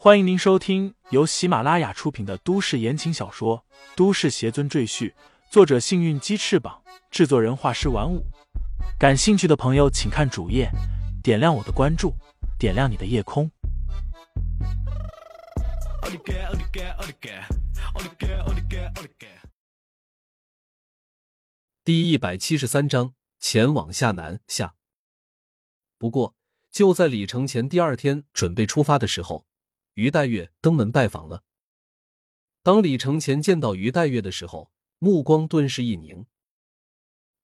[0.00, 3.64] 欢迎您收听由喜马拉雅出品的都市言情小说
[3.96, 5.10] 《都市邪尊赘婿》，
[5.50, 8.24] 作者：幸运鸡翅膀，制作人：画师玩五。
[8.96, 10.70] 感兴趣的朋友，请看主页，
[11.20, 12.14] 点亮我的关注，
[12.60, 13.50] 点亮你的夜空。
[21.82, 24.76] 第一百七十三章：前往下南下。
[25.98, 26.36] 不过，
[26.70, 29.47] 就在李承前第二天准备出发的时候。
[29.98, 31.42] 于黛月登门拜访了。
[32.62, 34.70] 当李承前见到于黛月的时候，
[35.00, 36.24] 目光顿时一凝。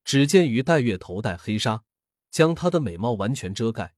[0.04, 1.82] 只见于黛月头戴黑纱，
[2.30, 3.96] 将她的美貌完全遮盖，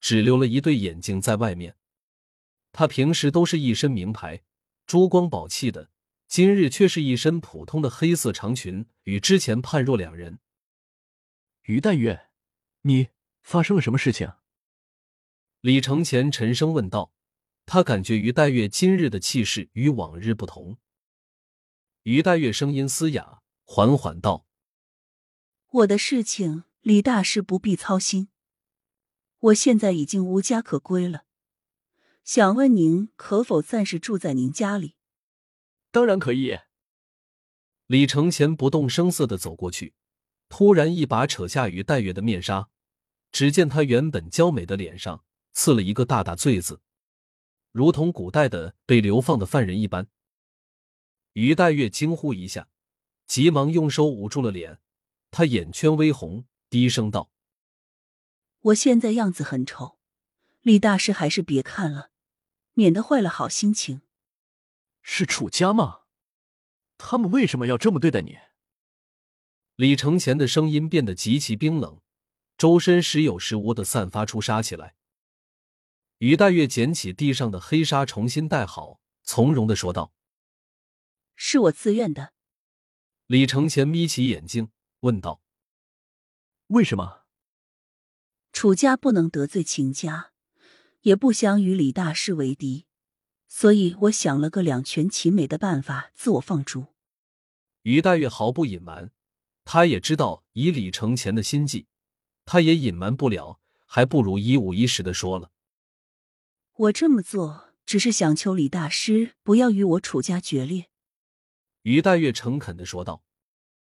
[0.00, 1.76] 只留了一对眼睛在外面。
[2.72, 4.42] 她平时都是一身名牌、
[4.84, 5.88] 珠光宝气的，
[6.26, 10.40] 今日却是一身普通的黑色长裙，与之前判若两人。
[11.66, 12.30] 于黛月，
[12.80, 13.10] 你
[13.44, 14.32] 发生了什么事情？
[15.60, 17.12] 李承前沉声问道。
[17.66, 20.78] 他感觉于黛月今日的气势与往日不同。
[22.02, 24.46] 于黛月声音嘶哑，缓缓道
[25.70, 28.28] ：“我的事情，李大师不必操心。
[29.38, 31.24] 我现在已经无家可归了，
[32.24, 34.96] 想问您可否暂时住在您家里
[35.90, 36.58] ？”“当然可以。”
[37.86, 39.94] 李承前不动声色的走过去，
[40.48, 42.68] 突然一把扯下于黛月的面纱，
[43.30, 46.80] 只见她原本娇美的脸上刺了一个大大罪字。
[47.72, 50.06] 如同古代的被流放的犯人一般，
[51.32, 52.68] 于黛月惊呼一下，
[53.26, 54.78] 急忙用手捂住了脸，
[55.30, 57.30] 她眼圈微红，低声道
[58.60, 59.98] ：“我现在样子很丑，
[60.60, 62.10] 李大师还是别看了，
[62.74, 64.02] 免得坏了好心情。”
[65.00, 66.00] 是楚家吗？
[66.98, 68.36] 他们为什么要这么对待你？
[69.76, 72.02] 李承前的声音变得极其冰冷，
[72.58, 74.94] 周身时有时无的散发出杀气来。
[76.22, 80.12] 于黛月捡起地上的黑纱，重新戴好，从容的说道
[81.34, 82.32] ：“是我自愿的。”
[83.26, 84.70] 李承前眯起眼睛
[85.00, 85.42] 问道
[86.68, 87.22] ：“为什么？”
[88.54, 90.30] 楚家不能得罪秦家，
[91.00, 92.86] 也不想与李大师为敌，
[93.48, 96.94] 所以我想了个两全其美的办法，自我放逐。
[97.82, 99.10] 于黛月毫不隐瞒，
[99.64, 101.88] 他也知道以李承前的心计，
[102.44, 105.50] 他也隐瞒不了，还不如一五一十的说了。
[106.74, 110.88] 我这么做只是想求李大师不要与我楚家决裂。”
[111.82, 113.24] 于黛月诚恳的说道。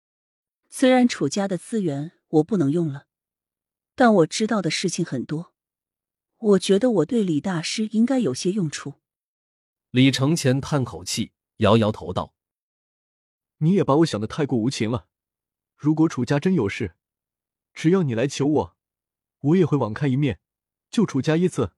[0.71, 3.07] “虽然楚家的资源我不能用了，
[3.95, 5.55] 但我知道的事情很多，
[6.37, 8.95] 我觉得我对李大师应该有些用处。”
[9.91, 12.35] 李承前叹口气，摇摇头道
[13.59, 15.09] ：“你也把我想的太过无情了。
[15.75, 16.97] 如果楚家真有事，
[17.73, 18.77] 只要你来求我，
[19.41, 20.41] 我也会网开一面，
[20.91, 21.73] 救楚家一次。”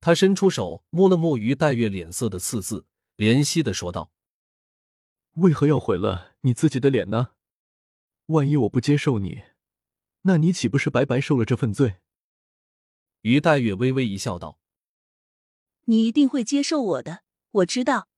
[0.00, 2.86] 他伸出手摸了摸于黛月脸色的刺字，
[3.16, 4.12] 怜惜的说道
[5.34, 7.30] ：“为何要毁了你自己的脸呢？
[8.26, 9.42] 万一我不接受你，
[10.22, 11.96] 那你岂不是白白受了这份罪？”
[13.22, 14.60] 于黛月微微一笑，道
[15.86, 18.08] ：“你一定会接受我的，我知道。”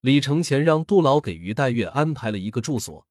[0.00, 3.06] 李承前让杜老给于黛月安排了一个住所，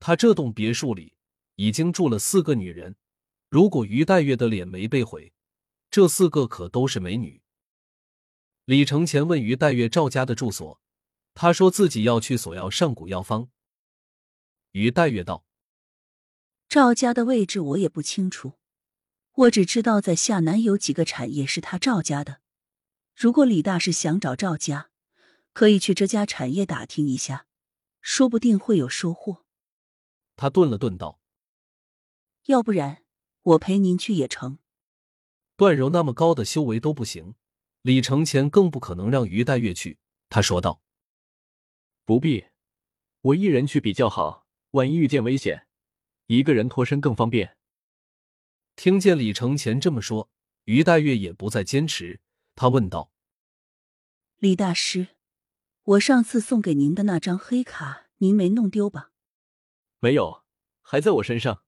[0.00, 1.16] 他这栋别墅里
[1.54, 2.96] 已经住了四个女人，
[3.48, 5.32] 如果于黛月的脸没被毁。
[5.96, 7.40] 这四个可都是美女。
[8.66, 10.78] 李承前问于黛月赵家的住所，
[11.32, 13.48] 他说自己要去索要上古药方。
[14.72, 15.46] 于黛月道
[16.68, 18.58] ：“赵家的位置我也不清楚，
[19.32, 22.42] 我只知道在下南有几个产业是他赵家的。
[23.14, 24.90] 如果李大师想找赵家，
[25.54, 27.46] 可以去这家产业打听一下，
[28.02, 29.46] 说不定会有收获。”
[30.36, 31.22] 他顿了顿道
[32.48, 33.02] ：“要不然
[33.40, 34.58] 我陪您去也成。”
[35.56, 37.34] 段柔那么高的修为都不行，
[37.80, 39.98] 李承前更不可能让于黛月去。
[40.28, 40.82] 他说道
[42.04, 42.46] ：“不必，
[43.22, 44.46] 我一人去比较好。
[44.72, 45.66] 万一遇见危险，
[46.26, 47.56] 一个人脱身更方便。”
[48.76, 50.28] 听见李承前这么说，
[50.64, 52.20] 于黛月也不再坚持。
[52.54, 53.10] 他问道
[54.36, 55.08] ：“李大师，
[55.84, 59.12] 我上次送给您的那张黑卡，您没弄丢吧
[60.00, 60.44] ？”“没有，
[60.82, 61.62] 还在我身上。”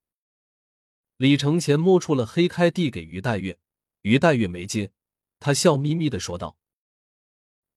[1.16, 3.58] 李承前摸出了黑开，递给于黛月。
[4.02, 4.92] 于黛月没接，
[5.40, 6.56] 她笑眯眯的说道：“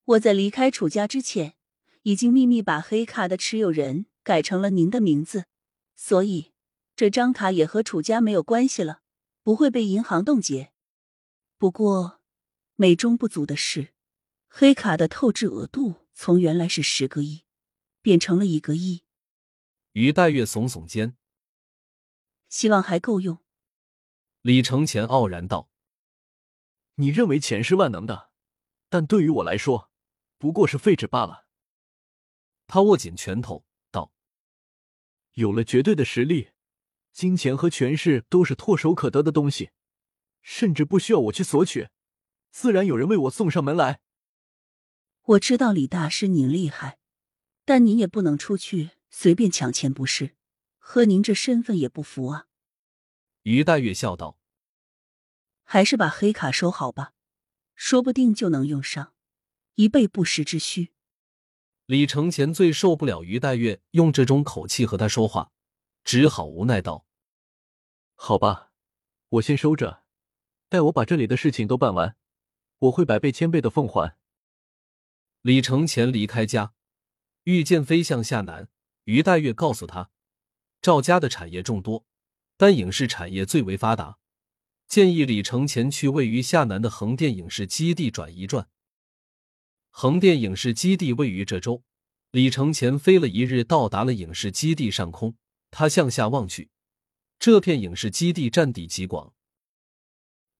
[0.04, 1.56] 我在离开楚家之前，
[2.02, 5.46] 已经秘密把黑卡的持有人改成了您的名字，
[5.96, 6.52] 所以
[6.94, 9.02] 这张卡也和楚家没有关系了，
[9.42, 10.72] 不会被银行冻结。
[11.58, 12.20] 不过，
[12.76, 13.92] 美中不足的是，
[14.48, 17.44] 黑卡的透支额度从原来是十个亿，
[18.00, 19.02] 变成了一个亿。”
[19.92, 21.16] 于黛月耸耸肩
[22.48, 23.38] ：“希望还够用。”
[24.42, 25.71] 李承前傲然道。
[27.02, 28.30] 你认为钱是万能的，
[28.88, 29.90] 但对于我来说，
[30.38, 31.46] 不过是废纸罢了。
[32.68, 34.12] 他握紧拳头道
[35.34, 36.50] ：“有了绝对的实力，
[37.12, 39.70] 金钱和权势都是唾手可得的东西，
[40.42, 41.88] 甚至不需要我去索取，
[42.52, 44.00] 自然有人为我送上门来。”
[45.22, 46.98] 我知道李大师您厉害，
[47.64, 50.36] 但您也不能出去随便抢钱，不是？
[50.78, 52.46] 和您这身份也不符啊。
[53.42, 54.38] 于黛月笑道
[55.72, 57.14] ：“还是把黑卡收好吧，
[57.74, 59.14] 说不定就能用上，
[59.76, 60.92] 以备不时之需。”
[61.88, 65.50] 李承前最受不了于黛月用这种口气和他说话，
[66.04, 67.06] 只好无奈道
[68.12, 68.70] ：“好吧，
[69.30, 70.04] 我先收着，
[70.68, 72.16] 待我把这里的事情都办完，
[72.80, 74.18] 我会百倍千倍的奉还。”
[75.40, 76.74] 李承前离开家，
[77.44, 78.68] 御剑飞向下南。
[79.04, 80.10] 于黛月告诉他，
[80.82, 82.04] 赵家的产业众多，
[82.58, 84.18] 但影视产业最为发达，
[84.92, 88.68] 建议李承前去位于夏南的横店影视基地转一转。
[89.88, 91.82] 横店影视基地位于这州，
[92.30, 95.34] 李承前飞了一日，到达了影视基地上空。
[95.70, 96.68] 他向下望去，
[97.38, 99.32] 这片影视基地占地极广。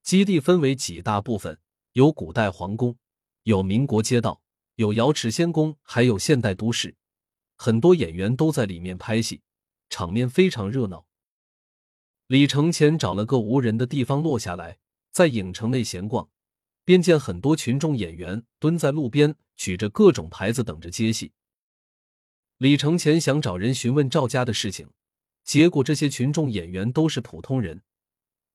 [0.01, 1.59] 基地分为几大部分，
[1.91, 2.97] 有古代皇宫，
[3.43, 4.41] 有民国街道。
[4.77, 6.95] 有瑶池仙宫，还有现代都市，
[7.55, 9.43] 很多演员都在里面拍戏，
[9.91, 11.05] 场面非常热闹。
[12.27, 14.77] 李承前找了个无人的地方落下来，
[15.11, 16.29] 在影城内闲逛，
[16.85, 21.33] 便见很多群众演员蹲在路边，举着各种牌子等着接戏。
[22.57, 24.89] 李承前想找人询问赵家的事情，
[25.43, 27.83] 结果这些群众演员都是普通人，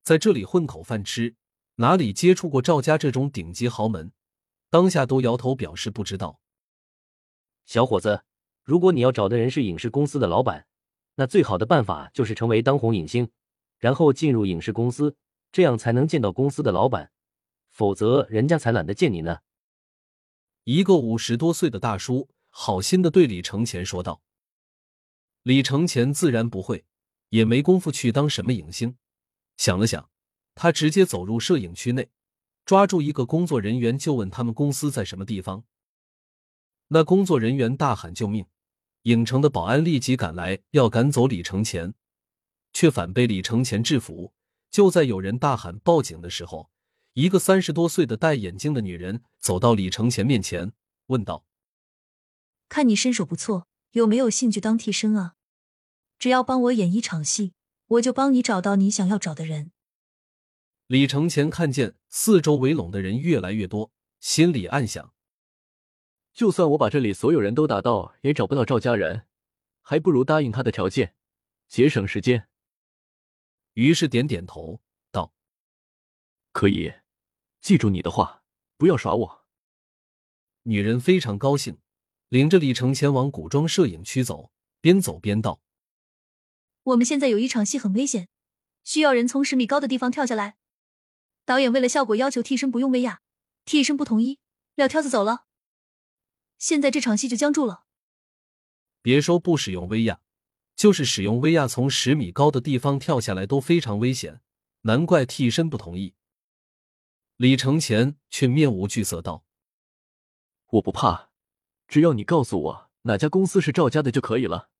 [0.02, 1.34] 在这里混口饭吃，
[1.76, 4.10] 哪里接触过赵家这种顶级豪门？
[4.70, 6.40] 当下都摇头表示不知道。
[7.66, 8.22] 小伙子，
[8.64, 10.66] 如果你要找的人是影视公司的老板，
[11.16, 13.30] 那最好的办法就是成为当红影星，
[13.78, 15.16] 然后进入影视公司，
[15.50, 17.10] 这样才能见到公司的老板，
[17.70, 19.38] 否则人家才懒得见你呢。
[20.64, 24.22] 一个五十多岁的大叔好心的对李承前说道。
[25.42, 26.84] 李承前自然不会，
[27.30, 28.96] 也没工夫去当什么影星。
[29.56, 30.10] 想了想，
[30.54, 32.10] 他直接走入摄影区内。
[32.66, 35.64] 抓住一个工作人员，就问他们公司在什么地方。
[36.88, 38.44] 那工作人员大喊救命！
[39.04, 41.94] 影城的保安立即赶来，要赶走李承前，
[42.78, 44.32] 却反被李承前制服。
[44.70, 46.70] 就在有人大喊报警的时候，
[47.14, 50.70] 一个三十多岁的戴眼镜的女人走到李承前面前，
[51.06, 51.44] 问道
[52.70, 55.34] ：“看你身手不错，有没有兴趣当替身啊？
[56.20, 57.52] 只要帮我演一场戏，
[57.88, 59.72] 我就帮你找到你想要找的人。”
[60.86, 63.90] 李承前看见四周围拢的人越来越多，
[64.20, 65.12] 心里暗想：
[66.32, 69.26] 就算我把这里所有人都打到，也找不到赵家人，
[69.82, 71.16] 还不如答应他的条件，
[71.66, 72.46] 节省时间。
[73.78, 74.80] 于是点点头，
[75.12, 75.32] 道
[76.50, 76.92] ：“可以，
[77.60, 78.42] 记住你的话，
[78.76, 79.46] 不要耍我。”
[80.66, 81.78] 女人非常高兴，
[82.28, 85.60] 领着李成前往古装摄影区走，边走边道
[86.82, 88.28] ：“我们现在有一场戏很危险，
[88.82, 90.56] 需要人从十米高的地方跳下来。”
[91.46, 93.22] 导演为了效果要求替身不用威亚，
[93.64, 94.40] 替身不同意，
[94.74, 95.46] 撂挑子走了。
[96.58, 97.84] 现在这场戏就僵住了。
[99.00, 100.20] 别说不使用威亚，
[100.78, 104.40] 就是使用威亚从十米高的地方跳下来都非常危险，
[104.82, 106.14] 难怪替身不同意。
[107.36, 109.44] 李承前却面无惧色道
[110.70, 111.30] ：“我不怕，
[111.88, 114.70] 只要你告诉我哪家公司是赵家的就可以了。”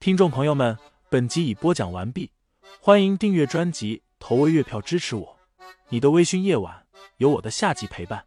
[0.00, 0.78] 听众朋友们，
[1.10, 2.32] 本集已播讲完毕。
[2.80, 5.38] 欢迎订阅专辑，投喂月票支持我。
[5.90, 6.86] 你的微醺夜晚，
[7.18, 8.26] 有我的下集陪伴。